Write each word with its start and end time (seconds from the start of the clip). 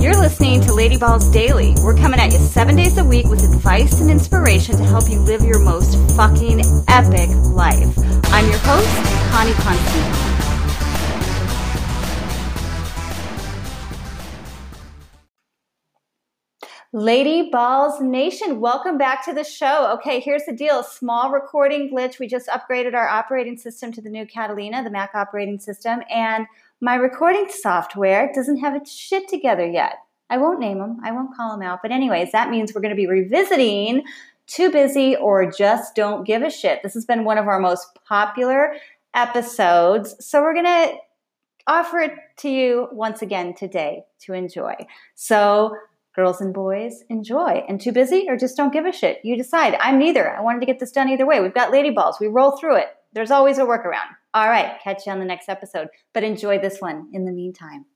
You're 0.00 0.16
listening 0.16 0.62
to 0.62 0.72
Lady 0.72 0.96
Balls 0.96 1.28
Daily. 1.28 1.74
We're 1.84 1.94
coming 1.94 2.20
at 2.20 2.32
you 2.32 2.38
seven 2.38 2.74
days 2.74 2.96
a 2.96 3.04
week 3.04 3.26
with 3.26 3.44
advice 3.44 4.00
and 4.00 4.10
inspiration 4.10 4.78
to 4.78 4.82
help 4.82 5.10
you 5.10 5.20
live 5.20 5.42
your 5.42 5.58
most 5.58 5.94
fucking 6.16 6.62
epic 6.88 7.28
life. 7.52 7.98
I'm 8.32 8.48
your 8.48 8.58
host, 8.60 8.88
Connie 9.30 9.52
Constantine. 9.52 10.30
Lady 16.94 17.50
Balls 17.50 18.00
Nation, 18.00 18.58
welcome 18.58 18.96
back 18.96 19.22
to 19.26 19.34
the 19.34 19.44
show. 19.44 19.92
Okay, 19.92 20.18
here's 20.18 20.46
the 20.46 20.56
deal 20.56 20.82
small 20.82 21.30
recording 21.30 21.90
glitch. 21.90 22.18
We 22.18 22.26
just 22.26 22.48
upgraded 22.48 22.94
our 22.94 23.06
operating 23.06 23.58
system 23.58 23.92
to 23.92 24.00
the 24.00 24.08
new 24.08 24.26
Catalina, 24.26 24.82
the 24.82 24.90
Mac 24.90 25.14
operating 25.14 25.58
system, 25.58 26.00
and 26.08 26.46
my 26.80 26.94
recording 26.94 27.46
software 27.50 28.30
doesn't 28.34 28.58
have 28.58 28.74
its 28.74 28.92
shit 28.92 29.28
together 29.28 29.66
yet. 29.66 29.98
I 30.30 30.38
won't 30.38 30.60
name 30.60 30.78
them, 30.78 30.98
I 31.04 31.12
won't 31.12 31.36
call 31.36 31.50
them 31.50 31.62
out. 31.62 31.80
But, 31.82 31.92
anyways, 31.92 32.32
that 32.32 32.50
means 32.50 32.72
we're 32.72 32.80
going 32.80 32.94
to 32.94 32.96
be 32.96 33.06
revisiting 33.06 34.04
Too 34.46 34.70
Busy 34.70 35.16
or 35.16 35.50
Just 35.50 35.94
Don't 35.94 36.26
Give 36.26 36.42
a 36.42 36.50
Shit. 36.50 36.82
This 36.82 36.94
has 36.94 37.04
been 37.04 37.24
one 37.24 37.36
of 37.36 37.48
our 37.48 37.60
most 37.60 37.98
popular 38.06 38.74
episodes. 39.12 40.14
So, 40.24 40.40
we're 40.40 40.54
going 40.54 40.66
to 40.66 40.94
offer 41.66 41.98
it 41.98 42.12
to 42.38 42.48
you 42.48 42.88
once 42.92 43.22
again 43.22 43.54
today 43.54 44.04
to 44.20 44.32
enjoy. 44.32 44.74
So, 45.16 45.76
girls 46.16 46.40
and 46.40 46.54
boys, 46.54 47.04
enjoy. 47.10 47.64
And 47.68 47.80
too 47.80 47.92
busy 47.92 48.26
or 48.28 48.36
just 48.36 48.56
don't 48.56 48.72
give 48.72 48.86
a 48.86 48.92
shit? 48.92 49.20
You 49.22 49.36
decide. 49.36 49.76
I'm 49.80 49.98
neither. 49.98 50.34
I 50.34 50.40
wanted 50.40 50.60
to 50.60 50.66
get 50.66 50.80
this 50.80 50.92
done 50.92 51.08
either 51.08 51.26
way. 51.26 51.40
We've 51.40 51.52
got 51.52 51.72
lady 51.72 51.90
balls. 51.90 52.18
We 52.20 52.28
roll 52.28 52.56
through 52.56 52.76
it. 52.76 52.88
There's 53.12 53.30
always 53.30 53.58
a 53.58 53.62
workaround. 53.62 54.16
All 54.32 54.48
right, 54.48 54.78
catch 54.80 55.06
you 55.06 55.12
on 55.12 55.18
the 55.18 55.24
next 55.24 55.48
episode. 55.48 55.88
But 56.14 56.22
enjoy 56.22 56.60
this 56.60 56.80
one 56.80 57.08
in 57.12 57.24
the 57.24 57.32
meantime. 57.32 57.86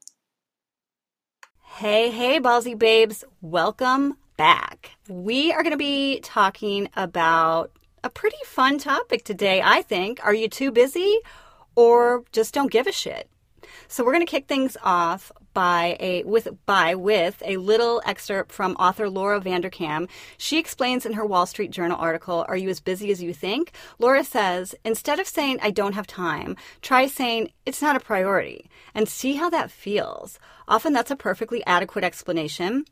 Hey, 1.62 2.10
hey, 2.10 2.40
ballsy 2.40 2.76
babes. 2.76 3.22
Welcome 3.40 4.16
back. 4.36 4.90
We 5.08 5.52
are 5.52 5.62
going 5.62 5.72
to 5.72 5.76
be 5.76 6.18
talking 6.20 6.88
about 6.96 7.70
a 8.02 8.10
pretty 8.10 8.36
fun 8.44 8.78
topic 8.78 9.24
today, 9.24 9.62
I 9.64 9.82
think. 9.82 10.18
Are 10.24 10.34
you 10.34 10.48
too 10.48 10.72
busy 10.72 11.18
or 11.76 12.24
just 12.32 12.52
don't 12.52 12.70
give 12.70 12.88
a 12.88 12.92
shit? 12.92 13.30
So 13.86 14.04
we're 14.04 14.12
going 14.12 14.26
to 14.26 14.30
kick 14.30 14.48
things 14.48 14.76
off 14.82 15.30
by 15.54 15.96
a 16.00 16.22
with 16.24 16.48
by 16.66 16.94
with 16.94 17.42
a 17.46 17.56
little 17.56 18.02
excerpt 18.04 18.52
from 18.52 18.74
author 18.74 19.08
Laura 19.08 19.40
Vanderkam. 19.40 20.08
She 20.36 20.58
explains 20.58 21.06
in 21.06 21.14
her 21.14 21.24
Wall 21.24 21.46
Street 21.46 21.70
Journal 21.70 21.96
article, 21.96 22.44
"Are 22.48 22.56
you 22.56 22.68
as 22.68 22.80
busy 22.80 23.10
as 23.10 23.22
you 23.22 23.32
think?" 23.32 23.72
Laura 23.98 24.24
says, 24.24 24.74
"Instead 24.84 25.18
of 25.20 25.26
saying 25.26 25.60
I 25.62 25.70
don't 25.70 25.94
have 25.94 26.06
time, 26.06 26.56
try 26.82 27.06
saying 27.06 27.52
it's 27.64 27.80
not 27.80 27.96
a 27.96 28.00
priority 28.00 28.68
and 28.94 29.08
see 29.08 29.34
how 29.34 29.48
that 29.48 29.70
feels." 29.70 30.38
Often 30.68 30.92
that's 30.92 31.10
a 31.10 31.16
perfectly 31.16 31.64
adequate 31.66 32.04
explanation. 32.04 32.84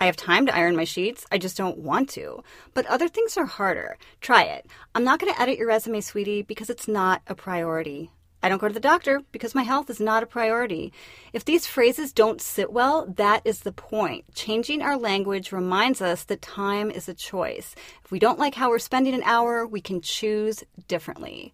I 0.00 0.06
have 0.06 0.16
time 0.16 0.46
to 0.46 0.54
iron 0.54 0.76
my 0.76 0.84
sheets. 0.84 1.26
I 1.32 1.38
just 1.38 1.56
don't 1.56 1.78
want 1.78 2.08
to. 2.10 2.44
But 2.72 2.86
other 2.86 3.08
things 3.08 3.36
are 3.36 3.46
harder. 3.46 3.98
Try 4.20 4.44
it. 4.44 4.66
I'm 4.94 5.02
not 5.02 5.18
going 5.18 5.32
to 5.32 5.40
edit 5.40 5.58
your 5.58 5.66
resume, 5.66 6.00
sweetie, 6.00 6.42
because 6.42 6.70
it's 6.70 6.86
not 6.86 7.22
a 7.26 7.34
priority. 7.34 8.12
I 8.42 8.48
don't 8.48 8.60
go 8.60 8.68
to 8.68 8.74
the 8.74 8.80
doctor 8.80 9.20
because 9.32 9.54
my 9.54 9.64
health 9.64 9.90
is 9.90 10.00
not 10.00 10.22
a 10.22 10.26
priority. 10.26 10.92
If 11.32 11.44
these 11.44 11.66
phrases 11.66 12.12
don't 12.12 12.40
sit 12.40 12.72
well, 12.72 13.06
that 13.16 13.42
is 13.44 13.60
the 13.60 13.72
point. 13.72 14.24
Changing 14.34 14.80
our 14.80 14.96
language 14.96 15.50
reminds 15.50 16.00
us 16.00 16.24
that 16.24 16.42
time 16.42 16.90
is 16.90 17.08
a 17.08 17.14
choice. 17.14 17.74
If 18.04 18.10
we 18.12 18.18
don't 18.18 18.38
like 18.38 18.54
how 18.54 18.70
we're 18.70 18.78
spending 18.78 19.14
an 19.14 19.24
hour, 19.24 19.66
we 19.66 19.80
can 19.80 20.00
choose 20.00 20.62
differently. 20.86 21.52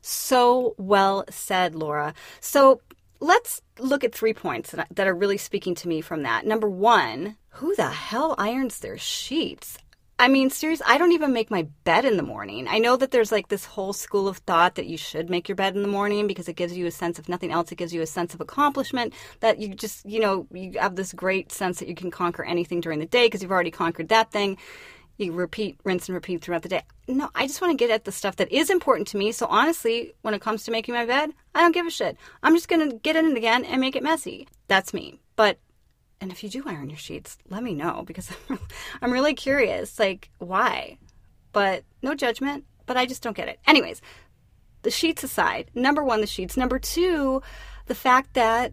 So 0.00 0.74
well 0.76 1.24
said, 1.30 1.74
Laura. 1.74 2.14
So 2.40 2.80
let's 3.20 3.62
look 3.78 4.04
at 4.04 4.14
three 4.14 4.34
points 4.34 4.72
that, 4.72 5.06
are 5.06 5.14
really 5.14 5.38
speaking 5.38 5.74
to 5.76 5.88
me 5.88 6.00
from 6.00 6.24
that. 6.24 6.46
Number 6.46 6.68
one, 6.68 7.36
who 7.50 7.74
the 7.76 7.88
hell 7.88 8.34
irons 8.38 8.80
their 8.80 8.98
sheets? 8.98 9.78
I 10.16 10.28
mean, 10.28 10.48
seriously, 10.48 10.86
I 10.88 10.96
don't 10.96 11.10
even 11.10 11.32
make 11.32 11.50
my 11.50 11.66
bed 11.82 12.04
in 12.04 12.16
the 12.16 12.22
morning. 12.22 12.68
I 12.68 12.78
know 12.78 12.96
that 12.96 13.10
there's 13.10 13.32
like 13.32 13.48
this 13.48 13.64
whole 13.64 13.92
school 13.92 14.28
of 14.28 14.38
thought 14.38 14.76
that 14.76 14.86
you 14.86 14.96
should 14.96 15.28
make 15.28 15.48
your 15.48 15.56
bed 15.56 15.74
in 15.74 15.82
the 15.82 15.88
morning 15.88 16.28
because 16.28 16.48
it 16.48 16.54
gives 16.54 16.76
you 16.76 16.86
a 16.86 16.92
sense 16.92 17.18
of 17.18 17.28
nothing 17.28 17.50
else. 17.50 17.72
It 17.72 17.76
gives 17.76 17.92
you 17.92 18.00
a 18.00 18.06
sense 18.06 18.32
of 18.32 18.40
accomplishment 18.40 19.12
that 19.40 19.58
you 19.58 19.74
just, 19.74 20.06
you 20.06 20.20
know, 20.20 20.46
you 20.52 20.78
have 20.78 20.94
this 20.94 21.12
great 21.12 21.50
sense 21.50 21.80
that 21.80 21.88
you 21.88 21.96
can 21.96 22.12
conquer 22.12 22.44
anything 22.44 22.80
during 22.80 23.00
the 23.00 23.06
day 23.06 23.26
because 23.26 23.42
you've 23.42 23.50
already 23.50 23.72
conquered 23.72 24.08
that 24.10 24.30
thing. 24.30 24.56
You 25.16 25.32
repeat, 25.32 25.78
rinse, 25.84 26.08
and 26.08 26.14
repeat 26.14 26.42
throughout 26.42 26.62
the 26.62 26.68
day. 26.68 26.82
No, 27.08 27.30
I 27.34 27.46
just 27.48 27.60
want 27.60 27.72
to 27.72 27.76
get 27.76 27.92
at 27.92 28.04
the 28.04 28.12
stuff 28.12 28.36
that 28.36 28.52
is 28.52 28.70
important 28.70 29.08
to 29.08 29.16
me. 29.16 29.32
So 29.32 29.46
honestly, 29.46 30.12
when 30.22 30.34
it 30.34 30.40
comes 30.40 30.62
to 30.64 30.70
making 30.70 30.94
my 30.94 31.06
bed, 31.06 31.30
I 31.56 31.60
don't 31.60 31.72
give 31.72 31.86
a 31.86 31.90
shit. 31.90 32.16
I'm 32.42 32.54
just 32.54 32.68
going 32.68 32.88
to 32.88 32.96
get 32.98 33.16
in 33.16 33.26
it 33.26 33.36
again 33.36 33.64
and 33.64 33.80
make 33.80 33.96
it 33.96 34.02
messy. 34.02 34.48
That's 34.68 34.94
me. 34.94 35.20
But 35.36 35.58
and 36.20 36.32
if 36.32 36.42
you 36.42 36.48
do 36.48 36.62
iron 36.66 36.90
your 36.90 36.98
sheets, 36.98 37.38
let 37.48 37.62
me 37.62 37.74
know 37.74 38.02
because 38.06 38.30
I'm 39.02 39.12
really 39.12 39.34
curious, 39.34 39.98
like 39.98 40.30
why. 40.38 40.98
But 41.52 41.84
no 42.02 42.14
judgment, 42.14 42.64
but 42.86 42.96
I 42.96 43.06
just 43.06 43.22
don't 43.22 43.36
get 43.36 43.48
it. 43.48 43.60
Anyways, 43.66 44.00
the 44.82 44.90
sheets 44.90 45.22
aside, 45.24 45.70
number 45.74 46.02
one, 46.02 46.20
the 46.20 46.26
sheets. 46.26 46.56
Number 46.56 46.78
two, 46.78 47.42
the 47.86 47.94
fact 47.94 48.34
that 48.34 48.72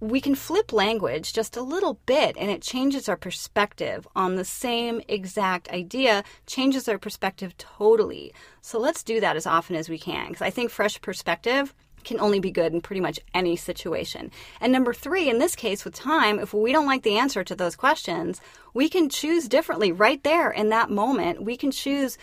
we 0.00 0.20
can 0.20 0.34
flip 0.34 0.72
language 0.72 1.32
just 1.32 1.56
a 1.56 1.62
little 1.62 1.94
bit 2.06 2.36
and 2.38 2.50
it 2.50 2.62
changes 2.62 3.08
our 3.08 3.16
perspective 3.16 4.06
on 4.14 4.36
the 4.36 4.44
same 4.44 5.00
exact 5.08 5.68
idea, 5.70 6.22
changes 6.46 6.88
our 6.88 6.98
perspective 6.98 7.56
totally. 7.56 8.32
So 8.60 8.78
let's 8.78 9.02
do 9.02 9.20
that 9.20 9.36
as 9.36 9.46
often 9.46 9.74
as 9.74 9.88
we 9.88 9.98
can 9.98 10.28
because 10.28 10.42
I 10.42 10.50
think 10.50 10.70
fresh 10.70 11.00
perspective 11.00 11.74
can 12.04 12.20
only 12.20 12.40
be 12.40 12.50
good 12.50 12.72
in 12.72 12.80
pretty 12.80 13.00
much 13.00 13.20
any 13.34 13.56
situation. 13.56 14.30
And 14.60 14.72
number 14.72 14.92
three, 14.92 15.28
in 15.28 15.38
this 15.38 15.56
case 15.56 15.84
with 15.84 15.94
time, 15.94 16.38
if 16.38 16.52
we 16.54 16.72
don't 16.72 16.86
like 16.86 17.02
the 17.02 17.18
answer 17.18 17.44
to 17.44 17.54
those 17.54 17.76
questions, 17.76 18.40
we 18.74 18.88
can 18.88 19.08
choose 19.08 19.48
differently 19.48 19.92
right 19.92 20.22
there 20.24 20.50
in 20.50 20.68
that 20.70 20.90
moment. 20.90 21.42
We 21.42 21.56
can 21.56 21.70
choose 21.70 22.18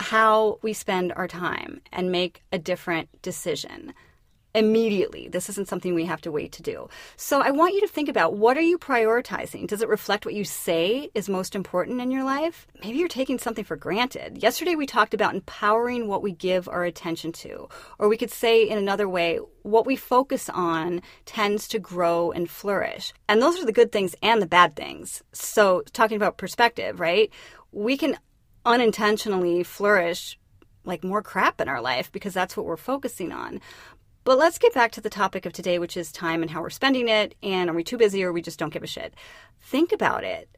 how 0.00 0.58
we 0.62 0.72
spend 0.72 1.12
our 1.12 1.28
time 1.28 1.80
and 1.92 2.10
make 2.10 2.42
a 2.52 2.58
different 2.58 3.08
decision 3.22 3.92
immediately. 4.54 5.28
This 5.28 5.48
isn't 5.48 5.68
something 5.68 5.94
we 5.94 6.06
have 6.06 6.20
to 6.22 6.32
wait 6.32 6.52
to 6.52 6.62
do. 6.62 6.88
So 7.16 7.40
I 7.40 7.50
want 7.50 7.74
you 7.74 7.80
to 7.82 7.88
think 7.88 8.08
about 8.08 8.34
what 8.34 8.56
are 8.56 8.62
you 8.62 8.78
prioritizing? 8.78 9.66
Does 9.66 9.82
it 9.82 9.88
reflect 9.88 10.24
what 10.24 10.34
you 10.34 10.44
say 10.44 11.10
is 11.14 11.28
most 11.28 11.54
important 11.54 12.00
in 12.00 12.10
your 12.10 12.24
life? 12.24 12.66
Maybe 12.82 12.98
you're 12.98 13.08
taking 13.08 13.38
something 13.38 13.64
for 13.64 13.76
granted. 13.76 14.42
Yesterday 14.42 14.74
we 14.74 14.86
talked 14.86 15.14
about 15.14 15.34
empowering 15.34 16.08
what 16.08 16.22
we 16.22 16.32
give 16.32 16.68
our 16.68 16.84
attention 16.84 17.32
to. 17.32 17.68
Or 17.98 18.08
we 18.08 18.16
could 18.16 18.30
say 18.30 18.68
in 18.68 18.78
another 18.78 19.08
way, 19.08 19.38
what 19.62 19.86
we 19.86 19.96
focus 19.96 20.48
on 20.48 21.02
tends 21.26 21.68
to 21.68 21.78
grow 21.78 22.32
and 22.32 22.50
flourish. 22.50 23.12
And 23.28 23.40
those 23.40 23.60
are 23.60 23.66
the 23.66 23.72
good 23.72 23.92
things 23.92 24.14
and 24.22 24.42
the 24.42 24.46
bad 24.46 24.74
things. 24.74 25.22
So 25.32 25.82
talking 25.92 26.16
about 26.16 26.38
perspective, 26.38 26.98
right? 26.98 27.30
We 27.72 27.96
can 27.96 28.18
unintentionally 28.64 29.62
flourish 29.62 30.38
like 30.84 31.04
more 31.04 31.22
crap 31.22 31.60
in 31.60 31.68
our 31.68 31.80
life 31.80 32.10
because 32.10 32.34
that's 32.34 32.56
what 32.56 32.66
we're 32.66 32.76
focusing 32.76 33.32
on. 33.32 33.60
But 34.30 34.38
let's 34.38 34.58
get 34.58 34.72
back 34.72 34.92
to 34.92 35.00
the 35.00 35.10
topic 35.10 35.44
of 35.44 35.52
today, 35.52 35.80
which 35.80 35.96
is 35.96 36.12
time 36.12 36.40
and 36.40 36.52
how 36.52 36.62
we're 36.62 36.70
spending 36.70 37.08
it. 37.08 37.34
And 37.42 37.68
are 37.68 37.72
we 37.72 37.82
too 37.82 37.98
busy 37.98 38.22
or 38.22 38.32
we 38.32 38.40
just 38.40 38.60
don't 38.60 38.72
give 38.72 38.84
a 38.84 38.86
shit? 38.86 39.12
Think 39.60 39.90
about 39.90 40.22
it. 40.22 40.48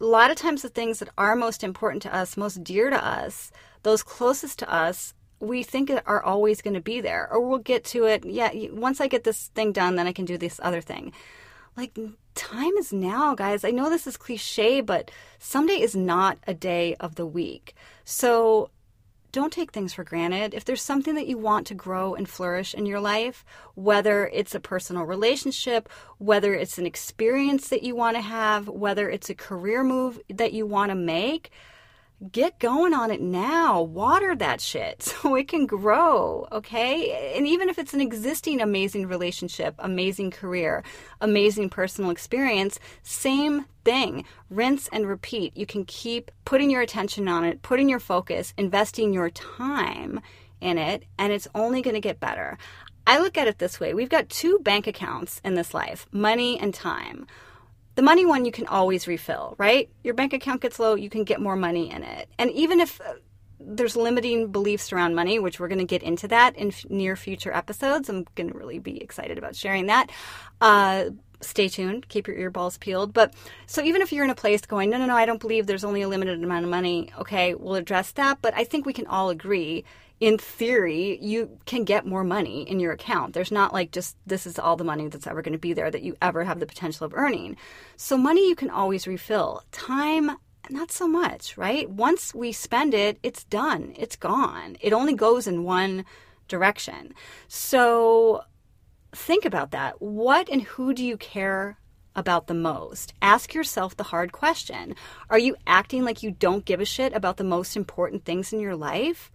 A 0.00 0.06
lot 0.06 0.30
of 0.30 0.38
times, 0.38 0.62
the 0.62 0.70
things 0.70 1.00
that 1.00 1.10
are 1.18 1.36
most 1.36 1.62
important 1.62 2.02
to 2.04 2.16
us, 2.16 2.38
most 2.38 2.64
dear 2.64 2.88
to 2.88 3.06
us, 3.06 3.52
those 3.82 4.02
closest 4.02 4.58
to 4.60 4.72
us, 4.72 5.12
we 5.38 5.62
think 5.62 5.92
are 6.06 6.22
always 6.22 6.62
going 6.62 6.72
to 6.72 6.80
be 6.80 7.02
there. 7.02 7.30
Or 7.30 7.46
we'll 7.46 7.58
get 7.58 7.84
to 7.84 8.06
it. 8.06 8.24
Yeah, 8.24 8.50
once 8.72 9.02
I 9.02 9.06
get 9.06 9.24
this 9.24 9.48
thing 9.48 9.72
done, 9.72 9.96
then 9.96 10.06
I 10.06 10.12
can 10.14 10.24
do 10.24 10.38
this 10.38 10.58
other 10.62 10.80
thing. 10.80 11.12
Like, 11.76 11.98
time 12.34 12.72
is 12.78 12.90
now, 12.90 13.34
guys. 13.34 13.66
I 13.66 13.70
know 13.70 13.90
this 13.90 14.06
is 14.06 14.16
cliche, 14.16 14.80
but 14.80 15.10
someday 15.38 15.78
is 15.78 15.94
not 15.94 16.38
a 16.46 16.54
day 16.54 16.94
of 17.00 17.16
the 17.16 17.26
week. 17.26 17.74
So 18.06 18.70
don't 19.34 19.52
take 19.52 19.72
things 19.72 19.92
for 19.92 20.04
granted. 20.04 20.54
If 20.54 20.64
there's 20.64 20.80
something 20.80 21.16
that 21.16 21.26
you 21.26 21.36
want 21.36 21.66
to 21.66 21.74
grow 21.74 22.14
and 22.14 22.28
flourish 22.28 22.72
in 22.72 22.86
your 22.86 23.00
life, 23.00 23.44
whether 23.74 24.28
it's 24.28 24.54
a 24.54 24.60
personal 24.60 25.02
relationship, 25.02 25.88
whether 26.18 26.54
it's 26.54 26.78
an 26.78 26.86
experience 26.86 27.68
that 27.68 27.82
you 27.82 27.96
want 27.96 28.16
to 28.16 28.22
have, 28.22 28.68
whether 28.68 29.10
it's 29.10 29.28
a 29.28 29.34
career 29.34 29.82
move 29.82 30.20
that 30.28 30.52
you 30.52 30.66
want 30.66 30.90
to 30.90 30.94
make, 30.94 31.50
get 32.30 32.58
going 32.58 32.94
on 32.94 33.10
it 33.10 33.20
now. 33.20 33.82
Water 33.82 34.34
that 34.36 34.60
shit 34.60 35.02
so 35.04 35.34
it 35.34 35.48
can 35.48 35.66
grow, 35.66 36.46
okay? 36.52 37.34
And 37.36 37.46
even 37.46 37.68
if 37.68 37.78
it's 37.78 37.94
an 37.94 38.00
existing 38.00 38.60
amazing 38.60 39.06
relationship, 39.06 39.74
amazing 39.78 40.30
career, 40.30 40.82
amazing 41.20 41.70
personal 41.70 42.10
experience, 42.10 42.78
same 43.02 43.66
thing. 43.84 44.24
Rinse 44.50 44.88
and 44.92 45.06
repeat. 45.06 45.56
You 45.56 45.66
can 45.66 45.84
keep 45.84 46.30
putting 46.44 46.70
your 46.70 46.82
attention 46.82 47.28
on 47.28 47.44
it, 47.44 47.62
putting 47.62 47.88
your 47.88 48.00
focus, 48.00 48.54
investing 48.56 49.12
your 49.12 49.30
time 49.30 50.20
in 50.60 50.78
it, 50.78 51.04
and 51.18 51.32
it's 51.32 51.48
only 51.54 51.82
going 51.82 51.94
to 51.94 52.00
get 52.00 52.20
better. 52.20 52.56
I 53.06 53.18
look 53.18 53.36
at 53.36 53.48
it 53.48 53.58
this 53.58 53.78
way 53.78 53.92
we've 53.92 54.08
got 54.08 54.30
two 54.30 54.58
bank 54.60 54.86
accounts 54.86 55.40
in 55.44 55.54
this 55.54 55.74
life 55.74 56.06
money 56.10 56.58
and 56.58 56.72
time. 56.72 57.26
The 57.94 58.02
money 58.02 58.26
one 58.26 58.44
you 58.44 58.52
can 58.52 58.66
always 58.66 59.06
refill, 59.06 59.54
right? 59.58 59.88
Your 60.02 60.14
bank 60.14 60.32
account 60.32 60.62
gets 60.62 60.78
low, 60.78 60.94
you 60.94 61.10
can 61.10 61.24
get 61.24 61.40
more 61.40 61.56
money 61.56 61.90
in 61.90 62.02
it. 62.02 62.28
And 62.38 62.50
even 62.50 62.80
if 62.80 63.00
uh, 63.00 63.14
there's 63.60 63.96
limiting 63.96 64.50
beliefs 64.50 64.92
around 64.92 65.14
money, 65.14 65.38
which 65.38 65.60
we're 65.60 65.68
going 65.68 65.78
to 65.78 65.84
get 65.84 66.02
into 66.02 66.28
that 66.28 66.56
in 66.56 66.68
f- 66.68 66.84
near 66.88 67.14
future 67.16 67.52
episodes, 67.52 68.08
I'm 68.08 68.26
going 68.34 68.50
to 68.50 68.58
really 68.58 68.78
be 68.78 69.00
excited 69.00 69.38
about 69.38 69.54
sharing 69.54 69.86
that. 69.86 70.10
Uh, 70.60 71.10
stay 71.40 71.68
tuned, 71.68 72.08
keep 72.08 72.26
your 72.26 72.36
earballs 72.36 72.80
peeled. 72.80 73.12
But 73.12 73.34
so 73.66 73.82
even 73.82 74.02
if 74.02 74.12
you're 74.12 74.24
in 74.24 74.30
a 74.30 74.34
place 74.34 74.62
going, 74.62 74.90
no, 74.90 74.98
no, 74.98 75.06
no, 75.06 75.16
I 75.16 75.26
don't 75.26 75.40
believe 75.40 75.66
there's 75.66 75.84
only 75.84 76.02
a 76.02 76.08
limited 76.08 76.42
amount 76.42 76.64
of 76.64 76.70
money, 76.70 77.12
okay, 77.18 77.54
we'll 77.54 77.74
address 77.76 78.12
that. 78.12 78.38
But 78.42 78.54
I 78.54 78.64
think 78.64 78.86
we 78.86 78.92
can 78.92 79.06
all 79.06 79.30
agree 79.30 79.84
in 80.24 80.38
theory, 80.38 81.18
you 81.20 81.58
can 81.66 81.84
get 81.84 82.06
more 82.06 82.24
money 82.24 82.62
in 82.62 82.80
your 82.80 82.92
account. 82.92 83.34
There's 83.34 83.52
not 83.52 83.74
like 83.74 83.90
just 83.90 84.16
this 84.26 84.46
is 84.46 84.58
all 84.58 84.74
the 84.74 84.82
money 84.82 85.06
that's 85.08 85.26
ever 85.26 85.42
going 85.42 85.52
to 85.52 85.58
be 85.58 85.74
there 85.74 85.90
that 85.90 86.02
you 86.02 86.16
ever 86.22 86.44
have 86.44 86.60
the 86.60 86.66
potential 86.66 87.04
of 87.04 87.12
earning. 87.12 87.58
So, 87.98 88.16
money 88.16 88.48
you 88.48 88.54
can 88.54 88.70
always 88.70 89.06
refill. 89.06 89.62
Time, 89.70 90.30
not 90.70 90.90
so 90.90 91.06
much, 91.06 91.58
right? 91.58 91.90
Once 91.90 92.34
we 92.34 92.52
spend 92.52 92.94
it, 92.94 93.18
it's 93.22 93.44
done, 93.44 93.92
it's 93.98 94.16
gone. 94.16 94.78
It 94.80 94.94
only 94.94 95.12
goes 95.12 95.46
in 95.46 95.64
one 95.64 96.06
direction. 96.48 97.12
So, 97.46 98.44
think 99.12 99.44
about 99.44 99.72
that. 99.72 100.00
What 100.00 100.48
and 100.48 100.62
who 100.62 100.94
do 100.94 101.04
you 101.04 101.18
care 101.18 101.76
about 102.16 102.46
the 102.46 102.54
most? 102.54 103.12
Ask 103.20 103.52
yourself 103.52 103.94
the 103.94 104.04
hard 104.04 104.32
question. 104.32 104.94
Are 105.28 105.38
you 105.38 105.54
acting 105.66 106.02
like 106.02 106.22
you 106.22 106.30
don't 106.30 106.64
give 106.64 106.80
a 106.80 106.86
shit 106.86 107.12
about 107.12 107.36
the 107.36 107.44
most 107.44 107.76
important 107.76 108.24
things 108.24 108.54
in 108.54 108.60
your 108.60 108.74
life? 108.74 109.30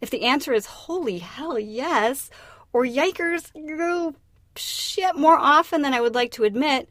If 0.00 0.10
the 0.10 0.22
answer 0.22 0.52
is 0.52 0.66
holy 0.66 1.18
hell 1.18 1.58
yes, 1.58 2.30
or 2.72 2.84
yikers, 2.84 3.50
you 3.54 4.14
shit 4.56 5.16
more 5.16 5.36
often 5.36 5.82
than 5.82 5.94
I 5.94 6.00
would 6.00 6.14
like 6.14 6.32
to 6.32 6.44
admit, 6.44 6.88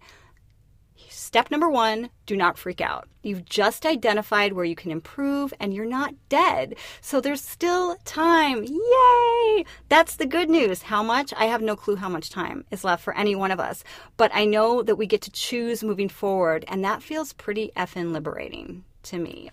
step 1.10 1.52
number 1.52 1.70
one 1.70 2.10
do 2.26 2.36
not 2.36 2.58
freak 2.58 2.82
out. 2.82 3.08
You've 3.22 3.46
just 3.46 3.86
identified 3.86 4.54
where 4.54 4.66
you 4.66 4.76
can 4.76 4.92
improve 4.92 5.54
and 5.60 5.74
you're 5.74 5.86
not 5.86 6.14
dead. 6.30 6.76
So 7.02 7.20
there's 7.20 7.42
still 7.42 7.98
time. 8.06 8.64
Yay! 8.64 9.66
That's 9.90 10.16
the 10.16 10.26
good 10.26 10.50
news. 10.50 10.84
How 10.84 11.04
much? 11.04 11.34
I 11.38 11.46
have 11.46 11.62
no 11.62 11.76
clue 11.76 11.98
how 11.98 12.10
much 12.10 12.30
time 12.30 12.64
is 12.72 12.84
left 12.84 13.04
for 13.04 13.16
any 13.16 13.36
one 13.36 13.52
of 13.52 13.60
us. 13.60 13.84
But 14.16 14.32
I 14.34 14.46
know 14.46 14.82
that 14.82 14.96
we 14.96 15.06
get 15.06 15.22
to 15.24 15.32
choose 15.32 15.84
moving 15.84 16.10
forward, 16.10 16.64
and 16.68 16.84
that 16.86 17.04
feels 17.04 17.34
pretty 17.34 17.72
effing 17.76 18.14
liberating 18.14 18.86
to 19.04 19.18
me. 19.18 19.52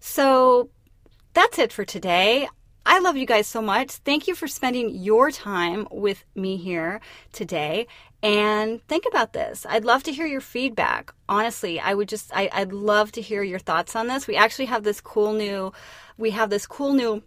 So 0.00 0.70
that's 1.34 1.58
it 1.58 1.72
for 1.72 1.84
today. 1.84 2.48
I 2.84 2.98
love 2.98 3.16
you 3.16 3.26
guys 3.26 3.46
so 3.46 3.62
much. 3.62 3.90
Thank 3.92 4.26
you 4.26 4.34
for 4.34 4.48
spending 4.48 4.94
your 4.94 5.30
time 5.30 5.86
with 5.90 6.24
me 6.34 6.56
here 6.56 7.00
today. 7.32 7.86
And 8.22 8.82
think 8.86 9.04
about 9.08 9.32
this. 9.32 9.66
I'd 9.68 9.84
love 9.84 10.02
to 10.04 10.12
hear 10.12 10.26
your 10.26 10.40
feedback. 10.40 11.12
Honestly, 11.28 11.80
I 11.80 11.94
would 11.94 12.08
just, 12.08 12.30
I, 12.34 12.48
I'd 12.52 12.72
love 12.72 13.12
to 13.12 13.20
hear 13.20 13.42
your 13.42 13.58
thoughts 13.58 13.96
on 13.96 14.06
this. 14.06 14.26
We 14.26 14.36
actually 14.36 14.66
have 14.66 14.84
this 14.84 15.00
cool 15.00 15.32
new, 15.32 15.72
we 16.18 16.30
have 16.30 16.50
this 16.50 16.66
cool 16.66 16.92
new 16.92 17.22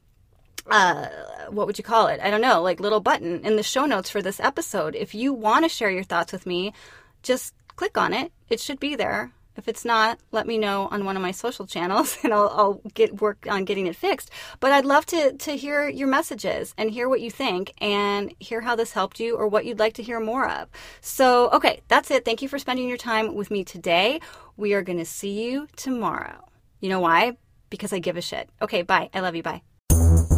uh, 0.68 1.08
what 1.50 1.68
would 1.68 1.78
you 1.78 1.84
call 1.84 2.08
it? 2.08 2.20
I 2.22 2.32
don't 2.32 2.42
know, 2.42 2.62
like 2.62 2.80
little 2.80 3.00
button 3.00 3.46
in 3.46 3.56
the 3.56 3.64
show 3.64 3.86
notes 3.86 4.10
for 4.10 4.22
this 4.22 4.40
episode. 4.40 4.96
If 4.96 5.14
you 5.14 5.34
want 5.34 5.64
to 5.64 5.70
share 5.70 5.92
your 5.92 6.04
thoughts 6.04 6.34
with 6.34 6.46
me, 6.46 6.74
just 7.22 7.54
click 7.76 7.98
on 7.98 8.14
it. 8.14 8.32
It 8.50 8.60
should 8.60 8.80
be 8.80 8.96
there. 8.96 9.32
If 9.58 9.68
it's 9.68 9.86
not, 9.86 10.20
let 10.32 10.48
me 10.48 10.58
know 10.58 10.88
on 10.92 11.06
one 11.06 11.16
of 11.16 11.22
my 11.22 11.32
social 11.32 11.66
channels 11.66 12.18
and 12.24 12.34
I'll, 12.34 12.50
I'll, 12.50 12.82
get 12.94 13.22
work 13.22 13.46
on 13.50 13.66
getting 13.66 13.88
it 13.88 13.96
fixed. 13.96 14.30
But 14.60 14.72
I'd 14.72 14.86
love 14.86 15.06
to, 15.08 15.34
to 15.34 15.58
hear 15.58 15.90
your 15.90 16.08
messages 16.08 16.74
and 16.78 16.92
hear 16.92 17.10
what 17.10 17.22
you 17.22 17.32
think 17.32 17.74
and 17.80 18.34
hear 18.40 18.62
how 18.62 18.76
this 18.76 18.94
helped 18.94 19.20
you 19.20 19.36
or 19.36 19.48
what 19.48 19.66
you'd 19.66 19.80
like 19.80 19.94
to 19.96 20.04
hear 20.04 20.20
more 20.20 20.48
of. 20.48 20.70
So, 21.02 21.50
okay, 21.52 21.82
that's 21.88 22.12
it. 22.12 22.26
Thank 22.26 22.42
you 22.42 22.50
for 22.50 22.60
spending 22.60 22.88
your 22.88 22.98
time 22.98 23.36
with 23.36 23.52
me 23.52 23.64
today. 23.64 24.20
We 24.56 24.74
are 24.74 24.82
going 24.82 25.00
to 25.00 25.06
see 25.06 25.44
you 25.44 25.68
tomorrow. 25.76 26.50
You 26.80 26.90
know 26.90 27.00
why? 27.00 27.38
Because 27.70 27.92
I 27.92 28.00
give 28.00 28.18
a 28.18 28.22
shit. 28.22 28.50
Okay, 28.62 28.82
bye. 28.82 29.10
I 29.14 29.20
love 29.20 29.36
you. 29.36 29.44
Bye. 29.44 29.75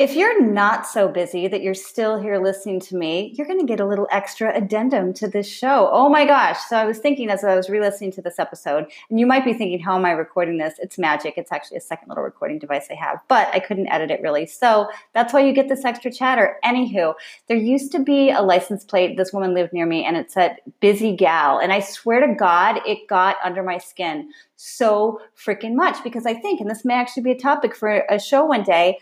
If 0.00 0.16
you're 0.16 0.40
not 0.40 0.86
so 0.86 1.08
busy 1.08 1.46
that 1.46 1.60
you're 1.60 1.74
still 1.74 2.18
here 2.18 2.38
listening 2.38 2.80
to 2.80 2.96
me, 2.96 3.34
you're 3.34 3.46
going 3.46 3.60
to 3.60 3.66
get 3.66 3.80
a 3.80 3.86
little 3.86 4.08
extra 4.10 4.50
addendum 4.56 5.12
to 5.12 5.28
this 5.28 5.46
show. 5.46 5.90
Oh 5.92 6.08
my 6.08 6.24
gosh. 6.24 6.56
So 6.70 6.78
I 6.78 6.86
was 6.86 6.96
thinking 6.96 7.28
as 7.28 7.44
I 7.44 7.54
was 7.54 7.68
re 7.68 7.80
listening 7.80 8.10
to 8.12 8.22
this 8.22 8.38
episode, 8.38 8.86
and 9.10 9.20
you 9.20 9.26
might 9.26 9.44
be 9.44 9.52
thinking, 9.52 9.78
how 9.78 9.98
am 9.98 10.06
I 10.06 10.12
recording 10.12 10.56
this? 10.56 10.78
It's 10.78 10.96
magic. 10.96 11.34
It's 11.36 11.52
actually 11.52 11.76
a 11.76 11.82
second 11.82 12.08
little 12.08 12.24
recording 12.24 12.58
device 12.58 12.86
I 12.90 12.94
have, 12.94 13.18
but 13.28 13.48
I 13.52 13.60
couldn't 13.60 13.88
edit 13.88 14.10
it 14.10 14.22
really. 14.22 14.46
So 14.46 14.88
that's 15.12 15.34
why 15.34 15.40
you 15.40 15.52
get 15.52 15.68
this 15.68 15.84
extra 15.84 16.10
chatter. 16.10 16.56
Anywho, 16.64 17.12
there 17.48 17.58
used 17.58 17.92
to 17.92 17.98
be 17.98 18.30
a 18.30 18.40
license 18.40 18.84
plate. 18.84 19.18
This 19.18 19.34
woman 19.34 19.52
lived 19.52 19.74
near 19.74 19.84
me 19.84 20.06
and 20.06 20.16
it 20.16 20.32
said 20.32 20.60
busy 20.80 21.14
gal. 21.14 21.58
And 21.58 21.74
I 21.74 21.80
swear 21.80 22.26
to 22.26 22.34
God, 22.34 22.80
it 22.86 23.06
got 23.06 23.36
under 23.44 23.62
my 23.62 23.76
skin 23.76 24.30
so 24.56 25.20
freaking 25.36 25.74
much 25.74 26.02
because 26.02 26.24
I 26.24 26.32
think, 26.32 26.58
and 26.62 26.70
this 26.70 26.86
may 26.86 26.94
actually 26.94 27.24
be 27.24 27.32
a 27.32 27.38
topic 27.38 27.76
for 27.76 28.06
a 28.08 28.18
show 28.18 28.46
one 28.46 28.62
day 28.62 28.96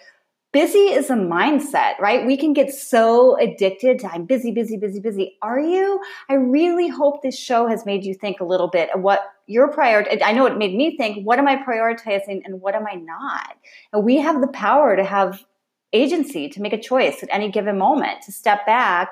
busy 0.52 0.78
is 0.78 1.10
a 1.10 1.14
mindset, 1.14 1.98
right? 1.98 2.26
We 2.26 2.36
can 2.36 2.52
get 2.52 2.72
so 2.72 3.36
addicted 3.38 3.98
to 4.00 4.12
I'm 4.12 4.24
busy, 4.24 4.50
busy, 4.50 4.76
busy, 4.76 5.00
busy. 5.00 5.36
Are 5.42 5.60
you? 5.60 6.00
I 6.28 6.34
really 6.34 6.88
hope 6.88 7.22
this 7.22 7.38
show 7.38 7.66
has 7.66 7.84
made 7.84 8.04
you 8.04 8.14
think 8.14 8.40
a 8.40 8.44
little 8.44 8.68
bit 8.68 8.90
of 8.94 9.00
what 9.00 9.20
your 9.46 9.68
priority. 9.68 10.22
I 10.22 10.32
know 10.32 10.46
it 10.46 10.56
made 10.56 10.74
me 10.74 10.96
think, 10.96 11.26
what 11.26 11.38
am 11.38 11.48
I 11.48 11.56
prioritizing 11.56 12.42
and 12.44 12.60
what 12.60 12.74
am 12.74 12.86
I 12.86 12.94
not? 12.94 13.56
And 13.92 14.04
we 14.04 14.16
have 14.18 14.40
the 14.40 14.48
power 14.48 14.96
to 14.96 15.04
have 15.04 15.44
agency 15.92 16.48
to 16.50 16.60
make 16.60 16.72
a 16.72 16.80
choice 16.80 17.22
at 17.22 17.28
any 17.32 17.50
given 17.50 17.78
moment 17.78 18.22
to 18.22 18.32
step 18.32 18.66
back 18.66 19.10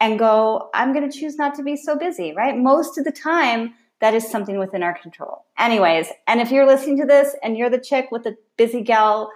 and 0.00 0.18
go, 0.18 0.70
I'm 0.74 0.92
going 0.92 1.08
to 1.08 1.18
choose 1.18 1.36
not 1.36 1.54
to 1.54 1.62
be 1.62 1.76
so 1.76 1.96
busy, 1.96 2.34
right? 2.34 2.56
Most 2.56 2.98
of 2.98 3.04
the 3.04 3.12
time, 3.12 3.74
that 4.00 4.12
is 4.12 4.28
something 4.28 4.58
within 4.58 4.82
our 4.82 4.98
control. 4.98 5.44
Anyways, 5.58 6.08
and 6.26 6.40
if 6.40 6.50
you're 6.50 6.66
listening 6.66 6.98
to 6.98 7.06
this 7.06 7.34
and 7.42 7.56
you're 7.56 7.70
the 7.70 7.78
chick 7.78 8.08
with 8.10 8.24
the 8.24 8.36
busy 8.56 8.82
gal 8.82 9.30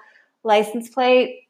license 0.44 0.88
plate, 0.88 1.48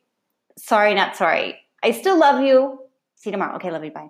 sorry, 0.59 0.95
not 0.95 1.17
sorry. 1.17 1.59
I 1.83 1.93
still 1.93 2.19
love 2.19 2.43
you. 2.43 2.79
See 3.17 3.31
you 3.31 3.33
tomorrow. 3.33 3.57
Okay, 3.57 3.71
love 3.71 3.85
you. 3.85 3.91
Bye. 3.91 4.09